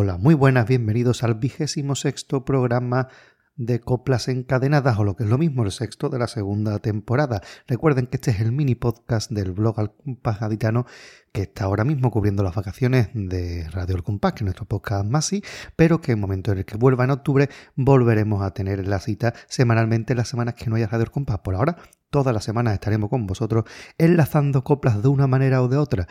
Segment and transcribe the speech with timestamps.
[0.00, 3.08] Hola, muy buenas, bienvenidos al vigésimo sexto programa
[3.56, 7.42] de coplas encadenadas o lo que es lo mismo el sexto de la segunda temporada.
[7.66, 10.86] Recuerden que este es el mini podcast del blog Al Compás Gaditano
[11.32, 15.04] que está ahora mismo cubriendo las vacaciones de Radio El Compás, que es nuestro podcast
[15.04, 15.32] más
[15.74, 19.00] pero que en el momento en el que vuelva en octubre volveremos a tener la
[19.00, 21.40] cita semanalmente las semanas que no haya Radio El Compás.
[21.40, 21.76] Por ahora,
[22.10, 23.64] todas las semanas estaremos con vosotros
[23.98, 26.06] enlazando coplas de una manera o de otra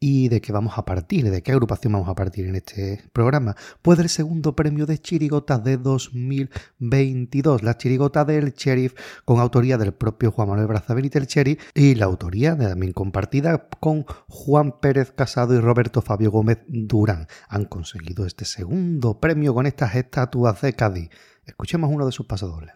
[0.00, 3.54] y de qué vamos a partir, de qué agrupación vamos a partir en este programa.
[3.82, 8.94] Pues el segundo premio de chirigotas de 2022, la chirigota del sheriff
[9.26, 14.06] con autoría del propio Juan Manuel Braza Benítez Sheriff y la autoría también compartida con
[14.28, 17.26] Juan Pérez Casado y Roberto Fabio Gómez Durán.
[17.48, 21.10] Han conseguido este segundo premio con estas estatuas de Cádiz.
[21.44, 22.72] Escuchemos uno de sus pasadores.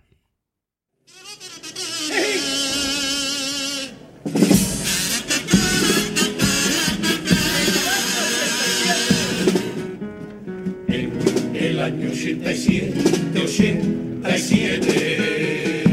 [12.25, 15.85] 87, 87.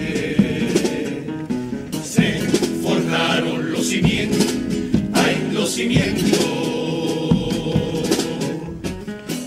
[2.01, 2.39] Se
[2.81, 4.47] forjaron los cimientos,
[5.13, 6.39] hay los cimientos.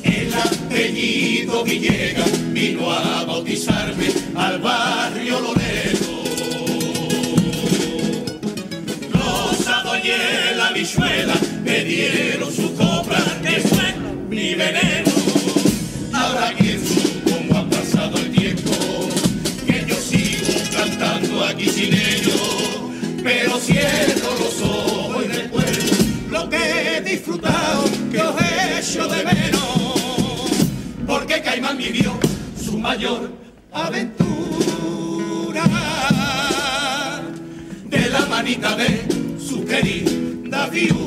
[0.02, 6.22] El apellido Villegas vino a bautizarme al barrio Loreto.
[9.10, 10.08] Rosado y
[10.54, 12.33] la bichuela me dieron
[31.76, 32.12] vivió
[32.62, 33.30] su mayor
[33.72, 35.64] aventura.
[37.86, 41.03] De la manita de su querida viuda,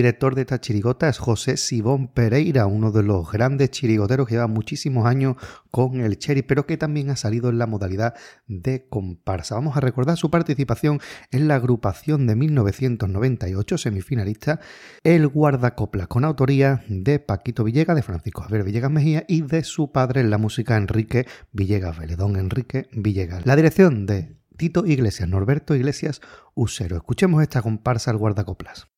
[0.00, 4.46] director de esta chirigota es José Sibón Pereira, uno de los grandes chirigoteros que lleva
[4.46, 5.36] muchísimos años
[5.70, 8.14] con el Cherry, pero que también ha salido en la modalidad
[8.46, 9.56] de comparsa.
[9.56, 11.00] Vamos a recordar su participación
[11.30, 14.60] en la agrupación de 1998, semifinalista,
[15.04, 19.92] El Guardacopla, con autoría de Paquito Villegas, de Francisco Javier Villegas Mejía y de su
[19.92, 23.44] padre en la música Enrique Villegas Veledón Enrique Villegas.
[23.44, 26.22] La dirección de Tito Iglesias, Norberto Iglesias
[26.54, 26.96] Usero.
[26.96, 28.89] Escuchemos esta comparsa El Guardacoplas.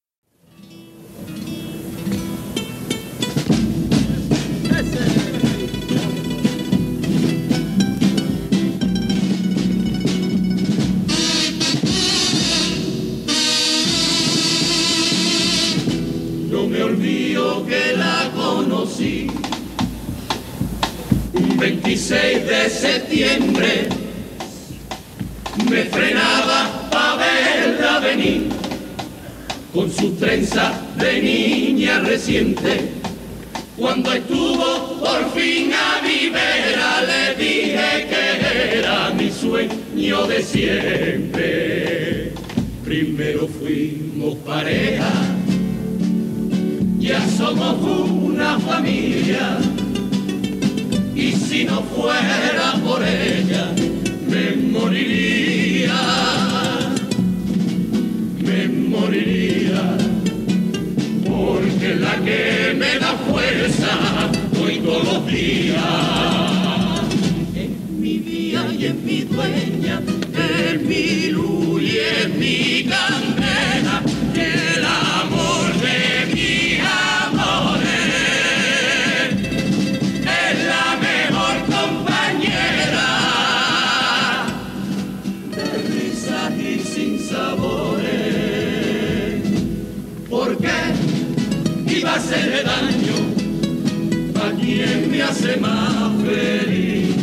[21.62, 23.88] 26 de septiembre.
[25.70, 28.48] Me frenaba para verla venir
[29.72, 32.90] con su trenza de niña reciente.
[33.76, 42.32] Cuando estuvo por fin a mi vera, le dije que era mi sueño de siempre.
[42.84, 45.12] Primero fuimos pareja
[47.02, 49.58] ya somos una familia
[51.52, 53.74] si no fuera por ella
[54.26, 56.00] me moriría,
[58.40, 59.82] me moriría,
[61.28, 63.92] porque la que me da fuerza
[64.62, 65.76] hoy todos los días.
[67.54, 67.70] Es
[68.00, 70.00] mi día y es mi dueña,
[70.72, 73.41] es mi luz y es mi candela,
[92.32, 93.16] hacerle daño
[94.42, 97.14] a quien ¿quién me hace más feliz?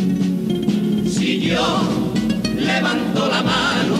[1.12, 1.82] Si yo
[2.56, 3.96] levanto la mano,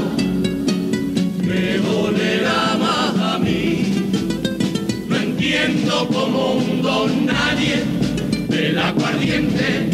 [1.42, 4.06] me dolerá más a mí.
[5.08, 7.82] No entiendo como un don nadie
[8.48, 9.90] del aguardiente,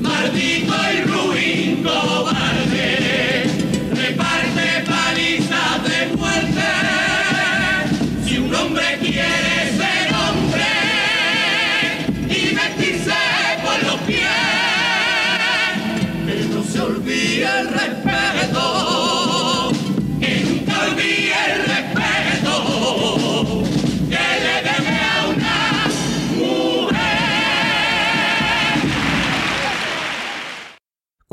[0.00, 3.17] maldito y ruin cobarde,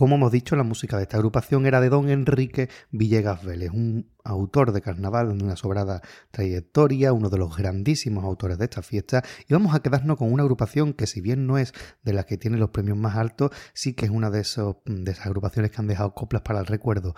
[0.05, 4.07] Como hemos dicho, la música de esta agrupación era de don Enrique Villegas Vélez, un
[4.23, 9.23] autor de carnaval de una sobrada trayectoria, uno de los grandísimos autores de esta fiesta,
[9.49, 11.73] y vamos a quedarnos con una agrupación que si bien no es
[12.03, 15.71] de las que tiene los premios más altos, sí que es una de, esas agrupaciones
[15.71, 17.15] que han dejado coplas para el recuerdo.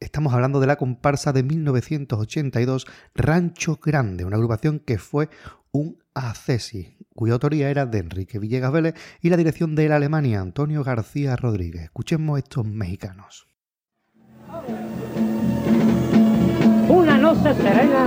[0.00, 5.28] Estamos hablando de la comparsa de 1982, Rancho Grande, una agrupación que fue
[5.70, 10.40] un accesis, cuya autoría era de Enrique Villegas Vélez y la dirección de la Alemania,
[10.40, 11.84] Antonio García Rodríguez.
[11.84, 13.46] Escuchemos estos mexicanos.
[16.88, 18.04] Una noche serena.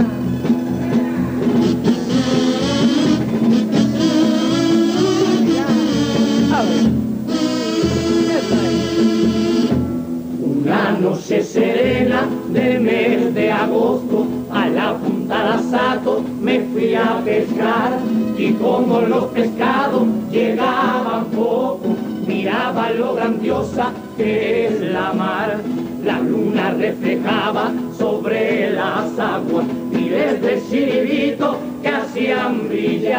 [10.41, 17.21] Una noche serena del mes de agosto, a la punta de Sato me fui a
[17.23, 17.99] pescar
[18.37, 21.95] y como los pescados llegaban poco,
[22.27, 25.57] miraba lo grandiosa que es la mar.
[26.03, 33.15] La luna reflejaba sobre las aguas miles de chiribitos que hacían brillar.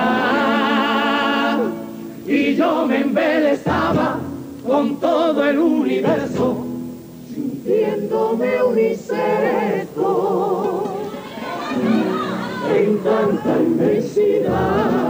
[2.26, 4.18] Y yo me embelezaba
[4.66, 6.66] con todo el universo
[7.32, 10.06] sintiéndome uniceto
[12.74, 15.05] en tanta inmensidad.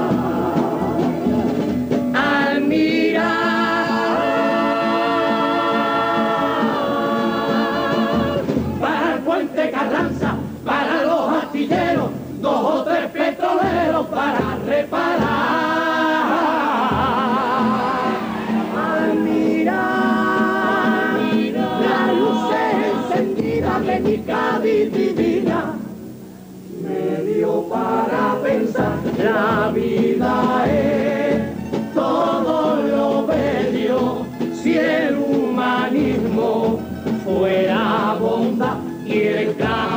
[29.36, 31.42] La vida es
[31.94, 34.24] todo lo bello
[34.54, 36.78] si el humanismo
[37.22, 39.95] fuera bondad y el caminar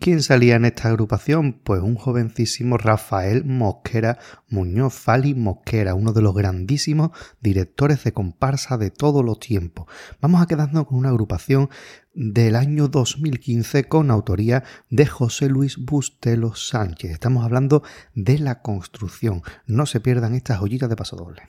[0.00, 1.60] quién salía en esta agrupación?
[1.62, 4.18] Pues un jovencísimo Rafael Mosquera
[4.48, 7.10] Muñoz Fali Mosquera, uno de los grandísimos
[7.40, 9.86] directores de comparsa de todos los tiempos.
[10.20, 11.68] Vamos a quedarnos con una agrupación
[12.14, 17.12] del año 2015 con autoría de José Luis Bustelo Sánchez.
[17.12, 17.82] Estamos hablando
[18.14, 19.42] de la construcción.
[19.66, 21.42] No se pierdan estas joyitas de paso doble.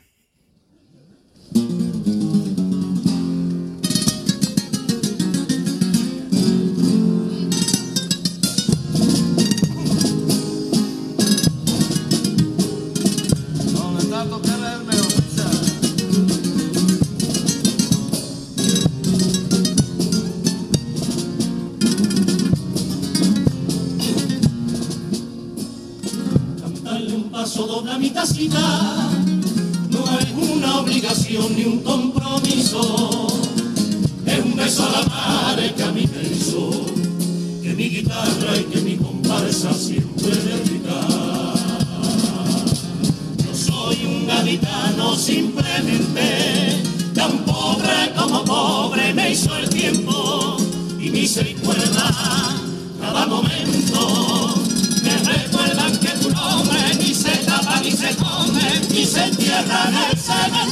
[60.31, 60.71] En.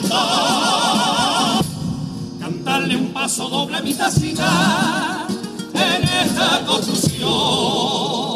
[2.39, 5.27] Cantarle un paso doble a mi tacita
[5.73, 8.29] en esta construcción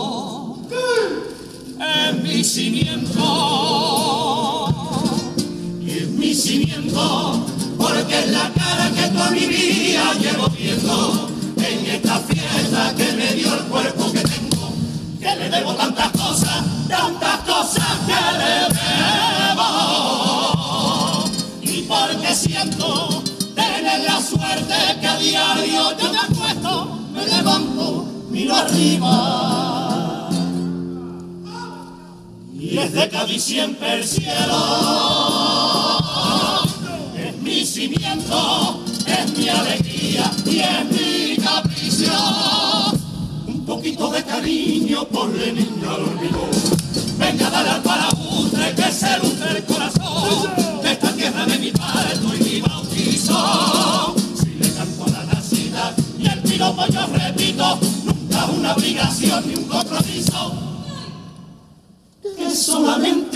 [1.79, 3.23] es mi cimiento
[5.81, 7.45] y es mi cimiento
[7.77, 13.33] porque es la cara que toda mi vida llevo viendo en esta fiesta que me
[13.33, 14.73] dio el cuerpo que tengo
[15.19, 18.13] que le debo tantas cosas tantas cosas que
[22.33, 23.23] siento
[23.53, 30.29] tener la suerte que a diario yo me acuesto, me levanto, miro arriba.
[32.53, 34.33] Y desde Cádiz siempre el cielo
[37.15, 42.13] es mi cimiento, es mi alegría y es mi capricio.
[43.47, 46.49] Un poquito de cariño por el niño al olvido.
[47.19, 50.62] Venga a dar al paraútre que se luce el corazón.
[58.83, 60.53] Obligación ni un compromiso,
[62.37, 63.32] es solamente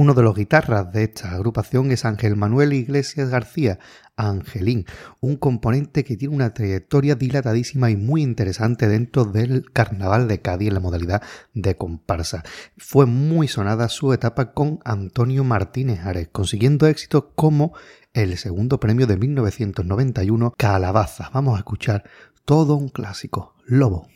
[0.00, 3.78] Uno de los guitarras de esta agrupación es Ángel Manuel Iglesias García,
[4.16, 4.86] Angelín,
[5.20, 10.68] un componente que tiene una trayectoria dilatadísima y muy interesante dentro del Carnaval de Cádiz
[10.68, 12.44] en la modalidad de comparsa.
[12.78, 17.74] Fue muy sonada su etapa con Antonio Martínez Ares, consiguiendo éxitos como
[18.14, 21.28] el segundo premio de 1991, Calabaza.
[21.34, 22.04] Vamos a escuchar
[22.46, 24.08] todo un clásico, Lobo.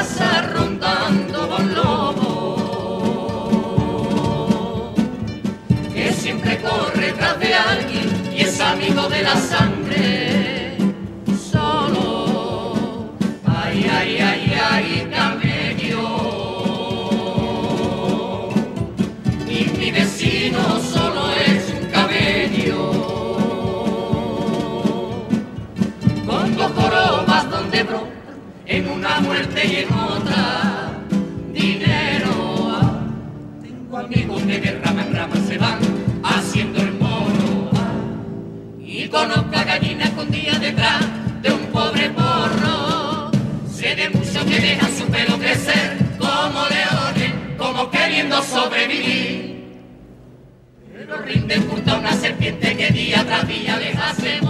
[0.00, 2.54] A mi casa rondando con lobo
[5.92, 10.39] que siempre corre tras de alguien y es amigo de la sangre
[29.62, 30.92] otra
[31.52, 32.80] dinero.
[33.62, 35.78] Tengo amigos de rama en rama se van
[36.22, 37.70] haciendo el mono.
[38.80, 41.00] Y conozco a gallina escondida detrás
[41.42, 43.30] de un pobre porro.
[43.70, 49.62] Sé de muchos que dejan su pelo crecer como leones, como queriendo sobrevivir.
[50.90, 54.40] Pero rinden junto a una serpiente que día tras día les hace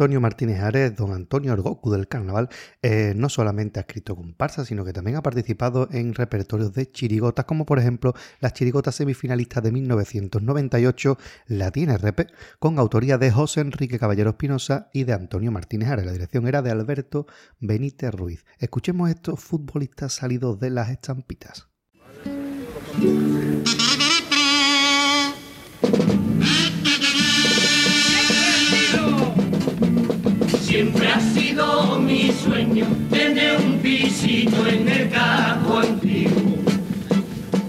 [0.00, 2.48] Antonio Martínez Ares, don Antonio Orgoku del Carnaval,
[2.80, 7.44] eh, no solamente ha escrito comparsas, sino que también ha participado en repertorios de chirigotas,
[7.44, 12.28] como por ejemplo las chirigotas semifinalistas de 1998, La Tiene Repe,
[12.58, 16.06] con autoría de José Enrique Caballero Espinosa y de Antonio Martínez Ares.
[16.06, 17.26] La dirección era de Alberto
[17.58, 18.46] Benítez Ruiz.
[18.58, 21.68] Escuchemos estos futbolistas salidos de las estampitas.
[30.70, 36.58] Siempre ha sido mi sueño tener un pisito en el campo antiguo,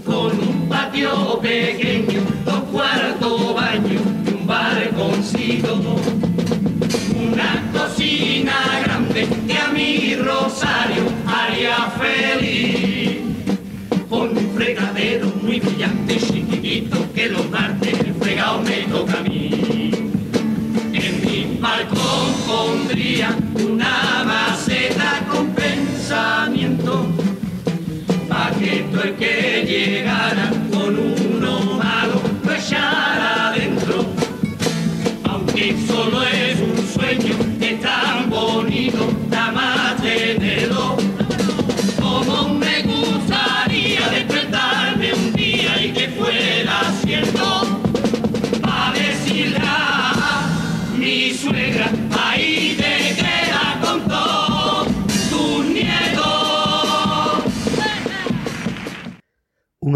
[0.06, 5.80] con un patio pequeño, dos cuartos baño y un balconcito,
[7.20, 8.54] una cocina
[8.84, 13.18] grande que a mi Rosario haría feliz,
[14.08, 19.21] con un fregadero muy brillante, chiquitito, que los martes el fregado me toca
[29.84, 30.41] que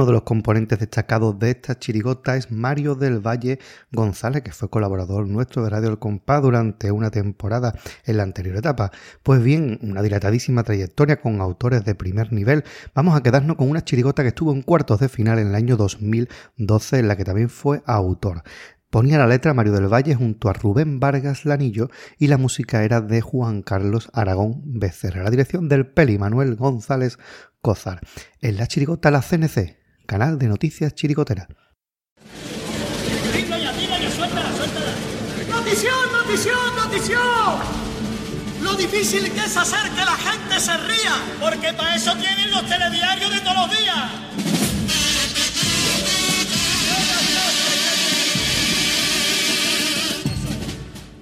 [0.06, 3.58] De los componentes destacados de esta chirigota es Mario del Valle
[3.90, 8.56] González, que fue colaborador nuestro de Radio El Compás durante una temporada en la anterior
[8.56, 8.92] etapa.
[9.24, 12.62] Pues bien, una dilatadísima trayectoria con autores de primer nivel.
[12.94, 15.76] Vamos a quedarnos con una chirigota que estuvo en cuartos de final en el año
[15.76, 18.44] 2012, en la que también fue autor.
[18.90, 23.00] Ponía la letra Mario del Valle junto a Rubén Vargas Lanillo y la música era
[23.00, 25.24] de Juan Carlos Aragón Becerra.
[25.24, 27.18] La dirección del Peli Manuel González
[27.60, 28.00] Cozar.
[28.40, 31.48] En la chirigota La CNC, canal de noticias chirigotera.
[35.50, 37.86] ¡Notición, notición, notición!
[38.62, 41.14] Lo difícil que es hacer que la gente se ría.
[41.40, 44.10] Porque para eso tienen los telediarios de todos los días.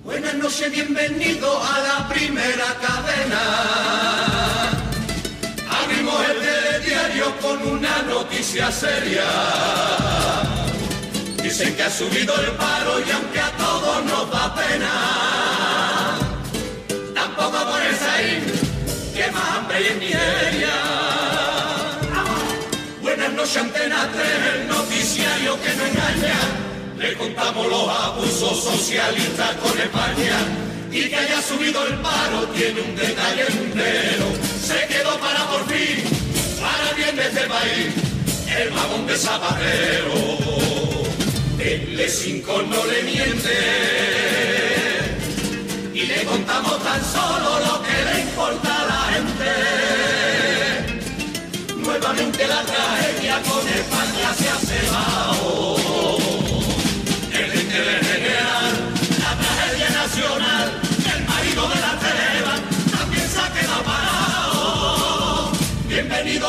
[0.04, 4.53] Buenas noches, bienvenido a la primera cadena.
[7.40, 9.24] Con una noticia seria.
[11.42, 16.18] Dicen que ha subido el paro y aunque a todos nos da pena,
[17.14, 18.44] tampoco ponerse ahí,
[19.14, 20.74] que más hambre y miseria.
[23.00, 26.38] Buenas noches, Antena 3, el noticiario que no engaña.
[26.98, 30.38] Le contamos los abusos socialistas con España
[30.90, 34.26] y que haya subido el paro tiene un detalle entero.
[34.62, 36.13] Se quedó para por fin,
[37.36, 40.14] el vagón de Zapatero.
[41.58, 43.58] El 5 no le miente
[45.94, 49.50] y le contamos tan solo lo que le importa a la gente.
[51.76, 55.43] Nuevamente la tragedia con España se ha cebado.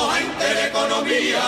[0.05, 1.43] Bienvenidos a Intereconomía.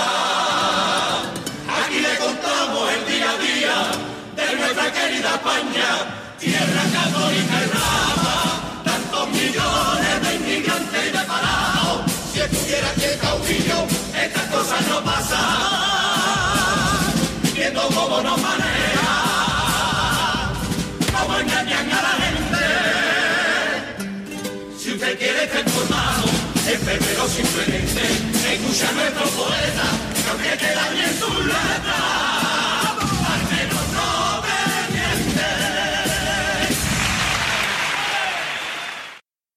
[1.80, 3.92] Aquí le contamos el día a día
[4.36, 5.90] de nuestra querida España,
[6.40, 8.38] tierra católica y brava.
[8.84, 12.12] Tantos millones de inmigrantes y de parados.
[12.34, 15.38] Si estuviera aquí el caudillo, estas cosas no pasan.
[17.54, 19.16] Viendo cómo nos maneja,
[21.20, 22.66] cómo engañan a la gente.
[24.80, 26.24] Si usted quiere informado,
[26.68, 27.87] enfermero simplemente,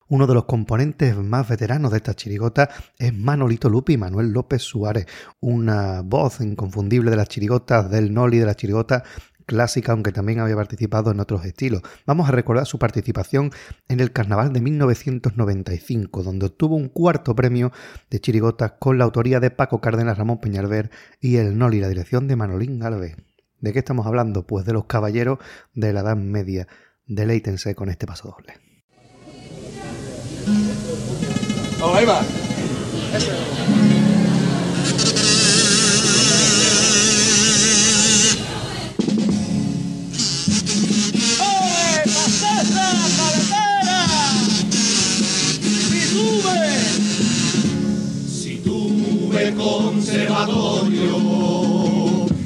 [0.09, 5.06] Uno de los componentes más veteranos de esta chirigota es Manolito Lupi, Manuel López Suárez,
[5.38, 9.04] una voz inconfundible de las chirigotas del Noli, de la chirigota
[9.50, 11.82] clásica, aunque también había participado en otros estilos.
[12.06, 13.50] Vamos a recordar su participación
[13.88, 17.72] en el Carnaval de 1995, donde obtuvo un cuarto premio
[18.10, 22.28] de chirigotas con la autoría de Paco Cárdenas, Ramón Peñalver y el Noli, la dirección
[22.28, 23.16] de Manolín Galvez.
[23.58, 24.46] ¿De qué estamos hablando?
[24.46, 25.40] Pues de los caballeros
[25.74, 26.68] de la Edad Media.
[27.08, 28.54] Deleítense con este paso doble.
[31.82, 32.20] Ahí va.
[33.14, 33.99] ¡Eh,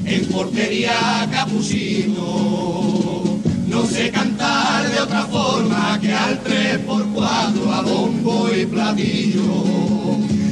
[0.05, 8.67] en portería capuchino, no sé cantar de otra forma que al 3x4 a bombo y
[8.67, 9.45] platillo.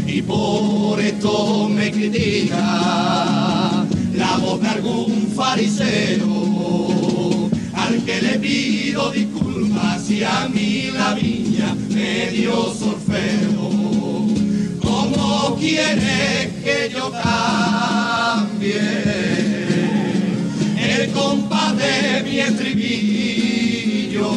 [0.06, 6.30] Y por esto me critica la voz de algún fariseo
[7.74, 14.21] al que le pido disculpas si a mí la viña me dio sorfeo.
[15.42, 18.78] ¿Cómo quieres que yo cambie
[20.78, 24.30] el compás de mi estribillo?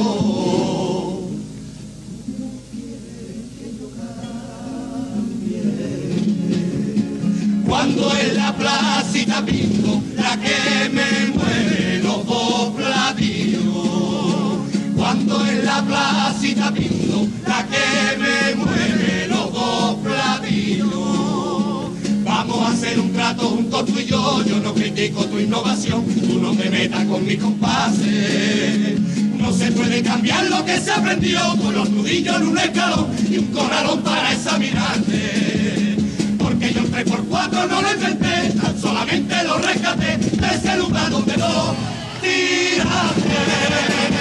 [7.67, 11.84] Cuando en la placita pinto la que me mueve
[22.63, 26.69] Hacer un trato juntos tú y yo, yo no critico tu innovación, tú no te
[26.69, 28.99] metas con mis compases.
[29.37, 33.37] No se puede cambiar lo que se aprendió con los nudillos en un escalón y
[33.37, 35.97] un corralón para examinarte.
[36.37, 41.75] Porque yo el 3x4 no lo inventé, solamente lo rescaté de ese lugar donde no
[42.21, 44.14] tiraste.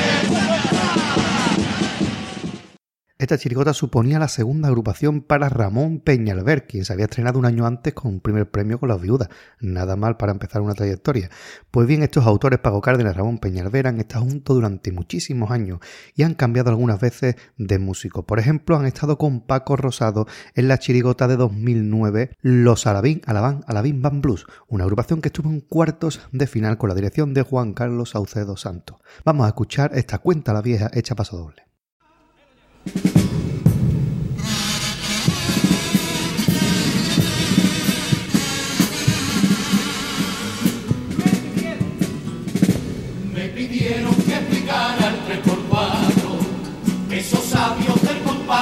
[3.25, 7.65] Esta chirigota suponía la segunda agrupación para Ramón Peñalver, quien se había estrenado un año
[7.65, 9.31] antes con un primer premio con las viudas.
[9.61, 11.31] Nada mal para empezar una trayectoria.
[11.71, 15.79] Pues bien, estos autores, Pago Cárdenas y Ramón Peñalver, han estado juntos durante muchísimos años
[16.15, 18.27] y han cambiado algunas veces de músico.
[18.27, 23.65] Por ejemplo, han estado con Paco Rosado en la chirigota de 2009, Los Alabín, Alabán,
[23.67, 27.41] Alabín Van Blues, una agrupación que estuvo en cuartos de final con la dirección de
[27.41, 28.99] Juan Carlos Saucedo Santos.
[29.25, 31.74] Vamos a escuchar esta cuenta la vieja hecha paso doble.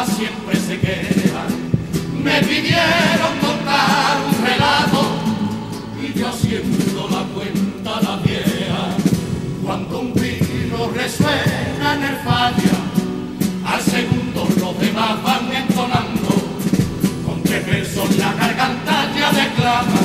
[0.01, 1.53] Siempre se quedan
[2.23, 5.03] Me pidieron contar un relato
[6.01, 8.97] Y yo haciendo la cuenta la vieja.
[9.63, 12.77] Cuando un vino resuena en el falla
[13.67, 16.29] Al segundo los demás van entonando.
[17.27, 20.01] Con tres versos la garganta ya declama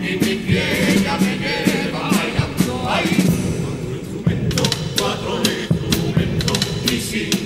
[0.00, 2.88] Y mi pie ya me lleva bailando.
[2.88, 3.16] Ahí
[3.62, 6.58] Cuatro instrumentos, cuatro instrumentos
[6.90, 7.45] Y cinco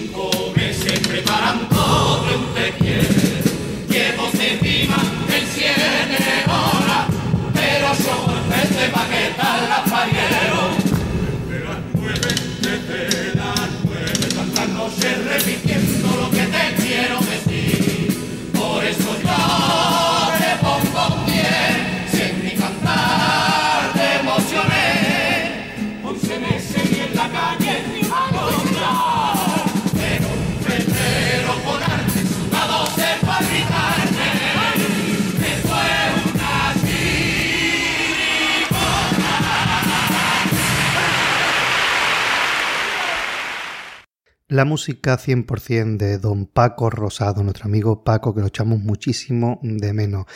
[44.61, 49.95] La música 100% de don Paco Rosado, nuestro amigo Paco, que lo echamos muchísimo de
[49.95, 50.27] menos.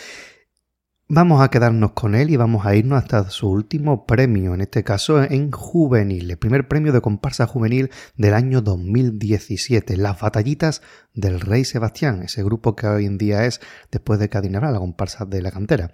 [1.09, 4.83] Vamos a quedarnos con él y vamos a irnos hasta su último premio, en este
[4.83, 10.81] caso en juvenil, el primer premio de comparsa juvenil del año 2017, Las Batallitas
[11.13, 13.61] del Rey Sebastián, ese grupo que hoy en día es,
[13.93, 15.93] después de Cadinara, la comparsa de la cantera.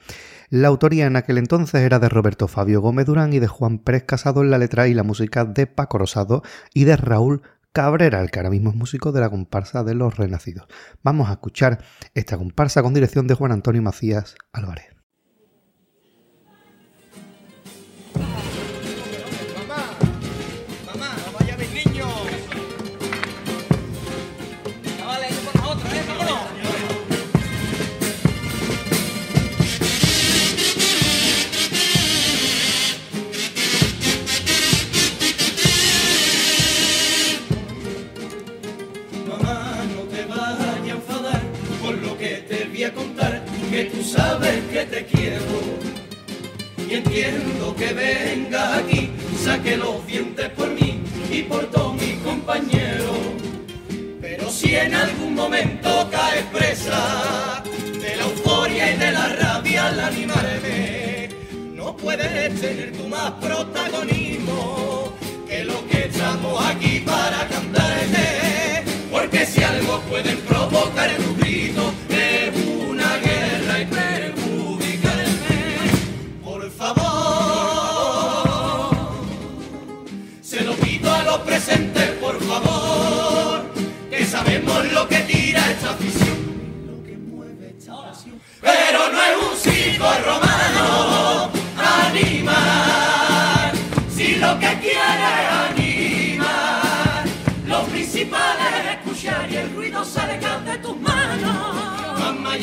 [0.51, 4.05] La autoría en aquel entonces era de Roberto Fabio Gómez Durán y de Juan Pérez
[4.05, 8.31] Casado en la letra y la música de Paco Rosado y de Raúl Cabrera, el
[8.31, 10.67] que ahora mismo es músico de la comparsa de los Renacidos.
[11.03, 11.79] Vamos a escuchar
[12.15, 15.00] esta comparsa con dirección de Juan Antonio Macías Álvarez.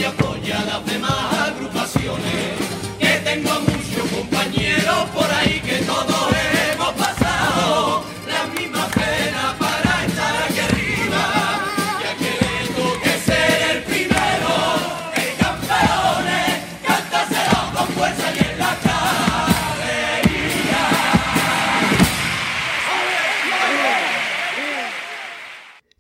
[0.08, 2.56] Apoya a las demás agrupaciones,
[3.00, 5.57] que tengo muchos compañeros por ahí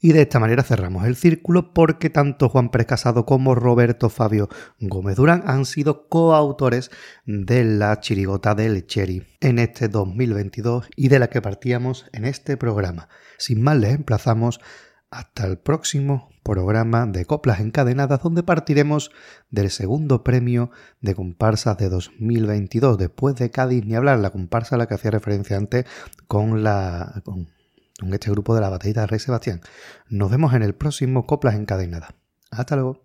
[0.07, 4.47] Y de esta manera cerramos el círculo porque tanto Juan Pérez Casado como Roberto Fabio
[4.79, 6.91] Gómez Durán han sido coautores
[7.25, 12.55] de la chirigota del Cherry en este 2022 y de la que partíamos en este
[12.55, 13.09] programa.
[13.37, 14.61] Sin más les emplazamos
[15.11, 19.11] hasta el próximo programa de Coplas Encadenadas donde partiremos
[19.49, 24.77] del segundo premio de comparsas de 2022 después de Cádiz ni hablar, la comparsa a
[24.77, 25.83] la que hacía referencia antes
[26.27, 27.23] con la...
[27.99, 29.61] con este grupo de la batallita de Rey Sebastián.
[30.09, 32.11] Nos vemos en el próximo Coplas Encadenadas.
[32.51, 33.03] Hasta luego.